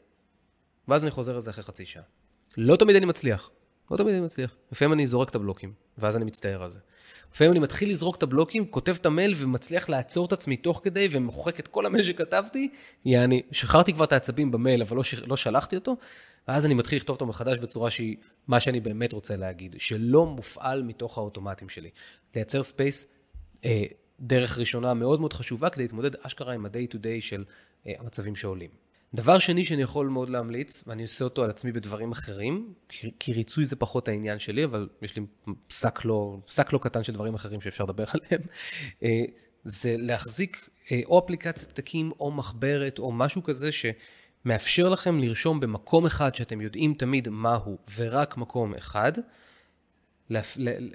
[0.89, 2.03] ואז אני חוזר לזה אחרי חצי שעה.
[2.57, 3.51] לא תמיד אני מצליח.
[3.91, 4.57] לא תמיד אני מצליח.
[4.73, 6.79] לפעמים אני זורק את הבלוקים, ואז אני מצטער על זה.
[7.35, 11.09] לפעמים אני מתחיל לזרוק את הבלוקים, כותב את המייל ומצליח לעצור את עצמי תוך כדי
[11.11, 12.69] ומוחק את כל המייל שכתבתי,
[13.05, 15.15] יעני, שחררתי כבר את העצבים במייל אבל לא, ש...
[15.15, 15.97] לא שלחתי אותו,
[16.49, 18.17] ואז אני מתחיל לכתוב אותו מחדש בצורה שהיא
[18.49, 21.91] מה שאני באמת רוצה להגיד, שלא מופעל מתוך האוטומטים שלי.
[22.35, 23.07] לייצר space,
[23.65, 23.85] אה,
[24.21, 27.45] דרך ראשונה מאוד מאוד חשובה כדי להתמודד אשכרה עם ה-day to day של
[27.87, 28.71] אה, המצבים שעולים.
[29.15, 32.73] דבר שני שאני יכול מאוד להמליץ, ואני עושה אותו על עצמי בדברים אחרים,
[33.19, 35.23] כי ריצוי זה פחות העניין שלי, אבל יש לי
[35.69, 38.43] שק לא, שק לא קטן של דברים אחרים שאפשר לדבר עליהם,
[39.65, 43.87] זה להחזיק אה, או אפליקציית תקים או מחברת או משהו כזה ש...
[44.45, 49.13] מאפשר לכם לרשום במקום אחד שאתם יודעים תמיד מהו, ורק מקום אחד,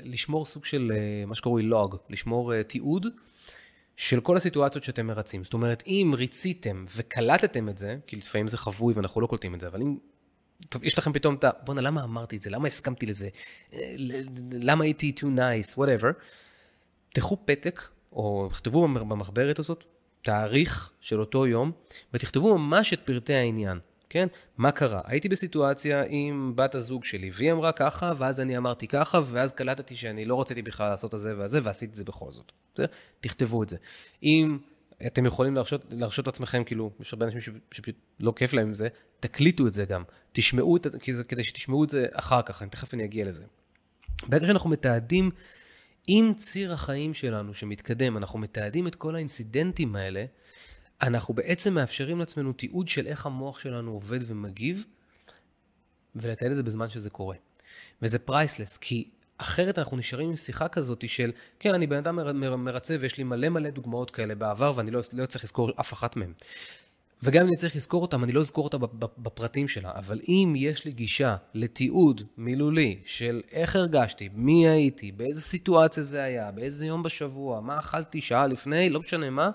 [0.03, 3.07] לשמור סוג של אה, מה שקרוי לוג, לשמור אה, תיעוד
[3.95, 5.43] של כל הסיטואציות שאתם מרצים.
[5.43, 9.59] זאת אומרת, אם ריציתם וקלטתם את זה, כי לפעמים זה חבוי ואנחנו לא קולטים את
[9.59, 9.97] זה, אבל אם,
[10.69, 11.49] טוב, יש לכם פתאום את ה...
[11.65, 12.49] בואנה, למה אמרתי את זה?
[12.49, 13.29] למה הסכמתי לזה?
[13.73, 13.95] אה,
[14.51, 15.77] למה הייתי too nice?
[15.77, 16.13] whatever.
[17.13, 19.83] תחו פתק, או תכתבו במחברת הזאת,
[20.21, 21.71] תאריך של אותו יום,
[22.13, 23.79] ותכתבו ממש את פרטי העניין.
[24.09, 24.27] כן?
[24.57, 25.01] מה קרה?
[25.05, 29.95] הייתי בסיטואציה עם בת הזוג שלי, והיא אמרה ככה, ואז אני אמרתי ככה, ואז קלטתי
[29.95, 32.51] שאני לא רציתי בכלל לעשות את זה וזה, ועשיתי את זה בכל זאת.
[32.73, 32.87] בסדר?
[33.21, 33.77] תכתבו את זה.
[34.23, 34.57] אם
[35.07, 38.87] אתם יכולים להרשות, להרשות לעצמכם, כאילו, יש הרבה אנשים שפשוט לא כיף להם עם זה,
[39.19, 40.03] תקליטו את זה גם.
[40.31, 43.43] תשמעו את זה, כדי שתשמעו את זה אחר כך, אני תכף אני אגיע לזה.
[44.27, 45.31] ברגע שאנחנו מתעדים
[46.07, 50.25] עם ציר החיים שלנו שמתקדם, אנחנו מתעדים את כל האינסידנטים האלה,
[51.01, 54.85] אנחנו בעצם מאפשרים לעצמנו תיעוד של איך המוח שלנו עובד ומגיב,
[56.15, 57.35] ולתעד את זה בזמן שזה קורה.
[58.01, 62.97] וזה פרייסלס, כי אחרת אנחנו נשארים עם שיחה כזאת של, כן, אני בן אדם מרצה
[62.99, 66.33] ויש לי מלא מלא דוגמאות כאלה בעבר ואני לא, לא צריך לזכור אף אחת מהן.
[67.23, 68.77] וגם אם אני צריך לזכור אותם, אני לא אזכור אותם
[69.17, 69.91] בפרטים שלה.
[69.95, 76.23] אבל אם יש לי גישה לתיעוד מילולי של איך הרגשתי, מי הייתי, באיזה סיטואציה זה
[76.23, 79.49] היה, באיזה יום בשבוע, מה אכלתי שעה לפני, לא משנה מה,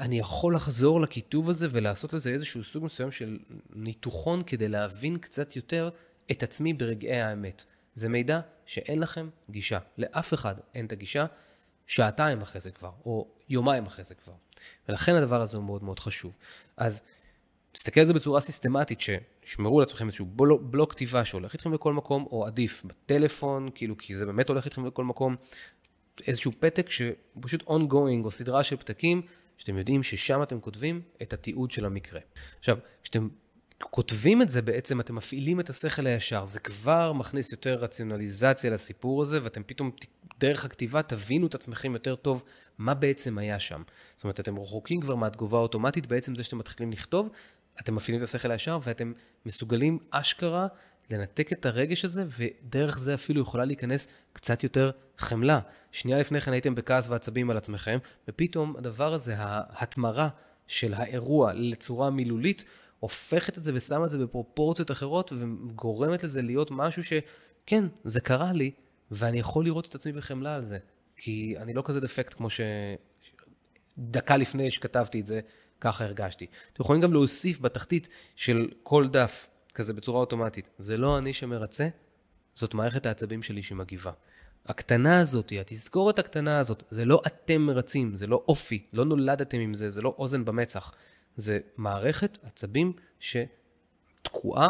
[0.00, 3.38] אני יכול לחזור לכיתוב הזה ולעשות לזה איזשהו סוג מסוים של
[3.74, 5.90] ניתוחון כדי להבין קצת יותר
[6.30, 7.64] את עצמי ברגעי האמת.
[7.94, 9.78] זה מידע שאין לכם גישה.
[9.98, 11.26] לאף אחד אין את הגישה
[11.86, 14.32] שעתיים אחרי זה כבר, או יומיים אחרי זה כבר.
[14.88, 16.36] ולכן הדבר הזה הוא מאוד מאוד חשוב.
[16.76, 17.02] אז
[17.72, 22.26] תסתכל על זה בצורה סיסטמטית, ששמרו לעצמכם איזשהו בלוק, בלוק כתיבה שהולך איתכם לכל מקום,
[22.30, 25.36] או עדיף בטלפון, כאילו, כי זה באמת הולך איתכם לכל מקום,
[26.26, 29.22] איזשהו פתק שפשוט ongoing, או סדרה של פתקים,
[29.56, 32.20] שאתם יודעים ששם אתם כותבים את התיעוד של המקרה.
[32.58, 33.28] עכשיו, כשאתם
[33.78, 36.44] כותבים את זה בעצם, אתם מפעילים את השכל הישר.
[36.44, 39.90] זה כבר מכניס יותר רציונליזציה לסיפור הזה, ואתם פתאום,
[40.40, 42.44] דרך הכתיבה, תבינו את עצמכם יותר טוב
[42.78, 43.82] מה בעצם היה שם.
[44.16, 47.28] זאת אומרת, אתם רחוקים כבר מהתגובה האוטומטית, בעצם זה שאתם מתחילים לכתוב,
[47.80, 49.12] אתם מפעילים את השכל הישר, ואתם
[49.46, 50.66] מסוגלים אשכרה
[51.10, 55.60] לנתק את הרגש הזה, ודרך זה אפילו יכולה להיכנס קצת יותר חמלה.
[55.92, 57.98] שנייה לפני כן הייתם בכעס ועצבים על עצמכם,
[58.28, 60.28] ופתאום הדבר הזה, ההתמרה
[60.66, 62.64] של האירוע לצורה מילולית,
[63.00, 68.52] הופכת את זה ושמה את זה בפרופורציות אחרות, וגורמת לזה להיות משהו שכן, זה קרה
[68.52, 68.70] לי,
[69.10, 70.78] ואני יכול לראות את עצמי בחמלה על זה.
[71.16, 72.48] כי אני לא כזה דפקט כמו
[73.98, 75.40] שדקה לפני שכתבתי את זה,
[75.80, 76.46] ככה הרגשתי.
[76.72, 81.88] אתם יכולים גם להוסיף בתחתית של כל דף, כזה בצורה אוטומטית, זה לא אני שמרצה,
[82.54, 84.12] זאת מערכת העצבים שלי שמגיבה.
[84.68, 89.74] הקטנה הזאת, התזכורת הקטנה הזאת, זה לא אתם מרצים, זה לא אופי, לא נולדתם עם
[89.74, 90.92] זה, זה לא אוזן במצח.
[91.36, 94.68] זה מערכת עצבים שתקועה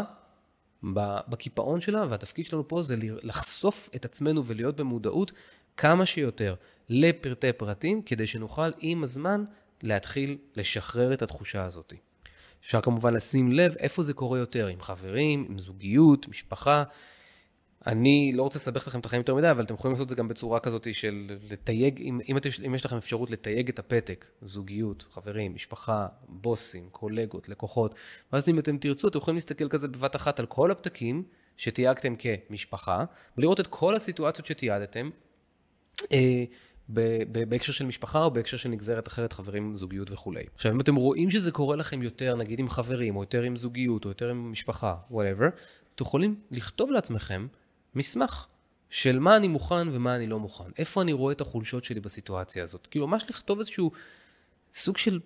[1.28, 5.32] בקיפאון שלה, והתפקיד שלנו פה זה לחשוף את עצמנו ולהיות במודעות
[5.76, 6.54] כמה שיותר
[6.88, 9.44] לפרטי פרטים, כדי שנוכל עם הזמן
[9.82, 11.92] להתחיל לשחרר את התחושה הזאת.
[12.60, 16.84] אפשר כמובן לשים לב איפה זה קורה יותר, עם חברים, עם זוגיות, משפחה.
[17.86, 20.14] אני לא רוצה לסבך לכם את החיים יותר מדי, אבל אתם יכולים לעשות את זה
[20.14, 24.24] גם בצורה כזאת של לתייג, אם, אם, אתם, אם יש לכם אפשרות לתייג את הפתק,
[24.42, 27.94] זוגיות, חברים, משפחה, בוסים, קולגות, לקוחות,
[28.32, 31.22] ואז אם אתם תרצו, אתם יכולים להסתכל כזה בבת אחת על כל הפתקים
[31.56, 33.04] שתייגתם כמשפחה,
[33.38, 35.10] ולראות את כל הסיטואציות שתיעדתם,
[36.12, 36.44] אה,
[37.48, 40.44] בהקשר של משפחה או בהקשר של נגזרת אחרת, חברים, זוגיות וכולי.
[40.54, 44.04] עכשיו, אם אתם רואים שזה קורה לכם יותר, נגיד עם חברים, או יותר עם זוגיות,
[44.04, 45.46] או יותר עם משפחה, whatever,
[45.94, 47.46] אתם יכולים לכתוב לעצמכם
[47.96, 48.46] מסמך
[48.90, 50.64] של מה אני מוכן ומה אני לא מוכן.
[50.78, 52.86] איפה אני רואה את החולשות שלי בסיטואציה הזאת.
[52.90, 53.90] כאילו, ממש לכתוב איזשהו
[54.74, 55.20] סוג של,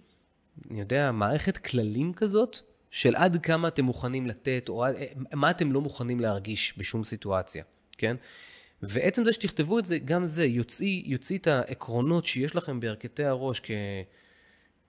[0.70, 2.58] אני יודע, מערכת כללים כזאת,
[2.90, 4.84] של עד כמה אתם מוכנים לתת, או
[5.34, 7.64] מה אתם לא מוכנים להרגיש בשום סיטואציה,
[7.98, 8.16] כן?
[8.82, 13.60] ועצם זה שתכתבו את זה, גם זה יוציא, יוציא את העקרונות שיש לכם בירכתי הראש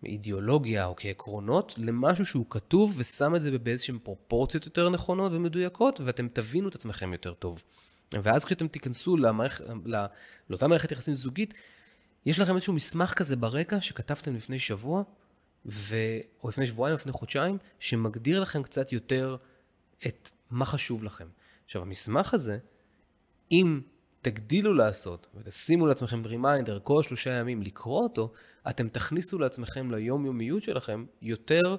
[0.02, 6.28] כאידיאולוגיה או כעקרונות, למשהו שהוא כתוב ושם את זה באיזשהן פרופורציות יותר נכונות ומדויקות, ואתם
[6.28, 7.64] תבינו את עצמכם יותר טוב.
[8.14, 9.62] ואז כשאתם תיכנסו למערכ...
[9.86, 10.00] לא...
[10.50, 11.54] לאותה מערכת יחסים זוגית,
[12.26, 15.04] יש לכם איזשהו מסמך כזה ברקע שכתבתם לפני שבוע,
[15.66, 15.96] ו...
[16.44, 19.36] או לפני שבועיים, או לפני חודשיים, שמגדיר לכם קצת יותר
[20.08, 21.28] את מה חשוב לכם.
[21.66, 22.58] עכשיו, המסמך הזה,
[23.52, 23.82] אם
[24.22, 28.32] תגדילו לעשות ותשימו לעצמכם רימיינדר כל שלושה ימים לקרוא אותו,
[28.70, 31.76] אתם תכניסו לעצמכם ליומיומיות שלכם יותר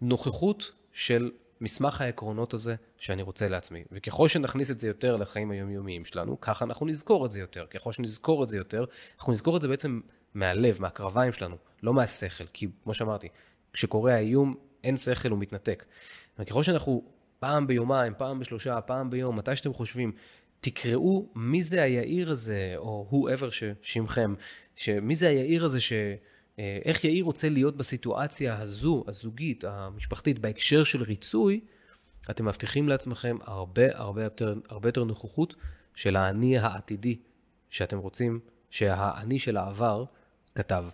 [0.00, 1.30] נוכחות של
[1.60, 3.84] מסמך העקרונות הזה שאני רוצה לעצמי.
[3.92, 7.66] וככל שנכניס את זה יותר לחיים היומיומיים שלנו, ככה אנחנו נזכור את זה יותר.
[7.66, 8.84] ככל שנזכור את זה יותר,
[9.18, 10.00] אנחנו נזכור את זה בעצם
[10.34, 12.44] מהלב, מהקרביים שלנו, לא מהשכל.
[12.52, 13.28] כי כמו שאמרתי,
[13.72, 14.54] כשקורה האיום,
[14.84, 15.84] אין שכל, הוא מתנתק.
[16.38, 17.04] וככל שאנחנו
[17.38, 20.12] פעם ביומיים, פעם בשלושה, פעם ביום, מתי שאתם חושבים,
[20.64, 24.34] תקראו מי זה היאיר הזה, או whoever ששמכם,
[24.76, 25.92] שמי זה היאיר הזה ש...
[26.58, 31.60] אה, איך יאיר רוצה להיות בסיטואציה הזו, הזוגית, המשפחתית, בהקשר של ריצוי,
[32.30, 35.54] אתם מבטיחים לעצמכם הרבה הרבה יותר, הרבה יותר נוכחות
[35.94, 37.16] של האני העתידי
[37.70, 40.04] שאתם רוצים שהאני של העבר
[40.54, 40.84] כתב,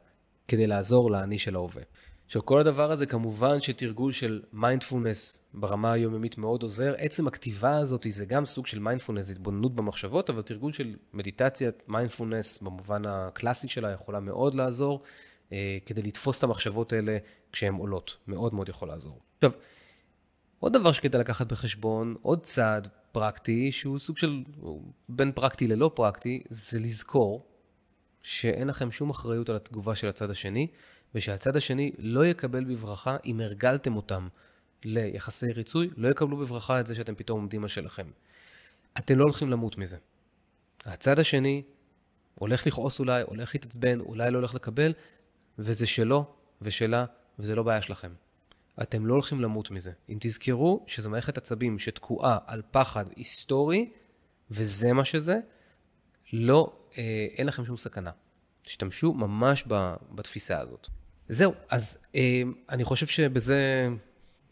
[0.48, 1.82] כדי לעזור לאני של ההווה.
[2.28, 6.94] עכשיו, כל הדבר הזה כמובן שתרגול של מיינדפולנס ברמה היומיומית מאוד עוזר.
[6.98, 12.62] עצם הכתיבה הזאת זה גם סוג של מיינדפולנס, התבוננות במחשבות, אבל תרגול של מדיטציית מיינדפולנס
[12.62, 15.02] במובן הקלאסי שלה יכולה מאוד לעזור,
[15.52, 17.18] אה, כדי לתפוס את המחשבות האלה
[17.52, 18.16] כשהן עולות.
[18.26, 19.20] מאוד מאוד יכול לעזור.
[19.36, 19.52] עכשיו,
[20.58, 24.42] עוד דבר שכדאי לקחת בחשבון, עוד צעד פרקטי, שהוא סוג של
[25.08, 27.46] בין פרקטי ללא פרקטי, זה לזכור
[28.22, 30.66] שאין לכם שום אחריות על התגובה של הצד השני,
[31.14, 34.28] ושהצד השני לא יקבל בברכה אם הרגלתם אותם
[34.84, 38.10] ליחסי ריצוי, לא יקבלו בברכה את זה שאתם פתאום עומדים על שלכם.
[38.98, 39.96] אתם לא הולכים למות מזה.
[40.84, 41.62] הצד השני
[42.34, 44.92] הולך לכעוס אולי, הולך להתעצבן, אולי לא הולך לקבל,
[45.58, 46.24] וזה שלו
[46.62, 47.04] ושלה,
[47.38, 48.12] וזה לא בעיה שלכם.
[48.82, 49.92] אתם לא הולכים למות מזה.
[50.08, 53.90] אם תזכרו שזו מערכת עצבים שתקועה על פחד היסטורי,
[54.50, 55.38] וזה מה שזה,
[56.32, 58.10] לא, אה, אין לכם שום סכנה.
[58.62, 59.64] תשתמשו ממש
[60.10, 60.88] בתפיסה הזאת.
[61.28, 63.88] זהו, אז אה, אני חושב שבזה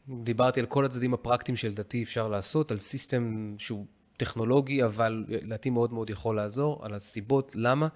[0.09, 3.87] דיברתי על כל הצדדים הפרקטיים שלדעתי אפשר לעשות, על סיסטם שהוא
[4.17, 7.89] טכנולוגי, אבל לדעתי מאוד מאוד יכול לעזור, על הסיבות למה.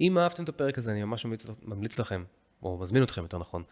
[0.00, 2.24] אם אהבתם את הפרק הזה, אני ממש ממליץ, ממליץ לכם,
[2.62, 3.62] או מזמין אתכם יותר נכון,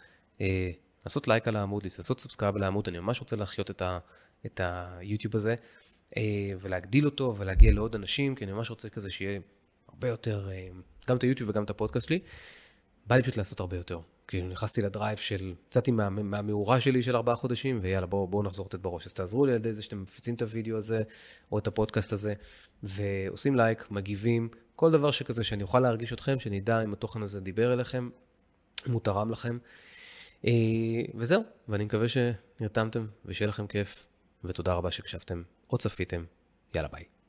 [0.41, 0.71] אה,
[1.05, 3.99] לעשות לייק על העמוד, לעשות subscribe על העמוד, אני ממש רוצה להחיות את, ה,
[4.47, 5.55] את היוטיוב הזה,
[6.17, 6.23] אה,
[6.61, 9.41] ולהגדיל אותו ולהגיע לעוד אנשים, כי אני ממש רוצה כזה שיהיה
[9.89, 10.69] הרבה יותר, אה,
[11.09, 12.19] גם את היוטיוב וגם את הפודקאסט שלי.
[13.07, 14.01] בא לי פשוט לעשות הרבה יותר.
[14.31, 18.45] כאילו נכנסתי ל drive של, יצאתי מה, מהמאורה שלי של ארבעה חודשים, ויאללה בואו בוא
[18.45, 19.07] נחזור לתת בראש.
[19.07, 21.03] אז תעזרו לי על ידי זה שאתם מפיצים את הוידאו הזה,
[21.53, 22.35] או את הפודקאסט הזה,
[22.83, 27.73] ועושים לייק, מגיבים, כל דבר שכזה, שאני אוכל להרגיש אתכם, שנדע אם התוכן הזה דיבר
[27.73, 28.11] אליכם,
[28.89, 29.59] אם הוא תרם לכם.
[30.47, 30.53] אה,
[31.15, 34.07] וזהו, ואני מקווה שנרתמתם ושיהיה לכם כיף,
[34.45, 36.25] ותודה רבה שהקשבתם או צפיתם.
[36.75, 37.20] יאללה ביי.